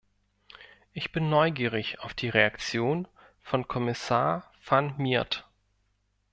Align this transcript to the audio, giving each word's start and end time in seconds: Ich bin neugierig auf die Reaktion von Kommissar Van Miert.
Ich 0.93 1.11
bin 1.11 1.29
neugierig 1.29 1.99
auf 1.99 2.15
die 2.15 2.29
Reaktion 2.29 3.07
von 3.43 3.67
Kommissar 3.67 4.51
Van 4.65 4.95
Miert. 4.97 5.47